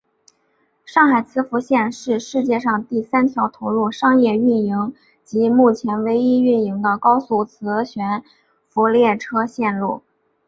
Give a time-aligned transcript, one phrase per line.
[0.83, 8.23] 上海磁浮线是世界上第三条投入商业运营及目前唯一运营的高速磁悬
[8.67, 10.01] 浮列车线路。